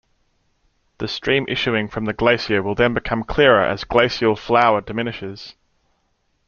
The 0.97 1.07
stream 1.07 1.45
issuing 1.47 1.87
from 1.87 2.05
the 2.05 2.13
glacier 2.13 2.63
will 2.63 2.73
then 2.73 2.95
become 2.95 3.23
clearer 3.23 3.61
as 3.63 3.83
glacial 3.83 4.35
flour 4.35 4.81
diminishes. 4.81 5.53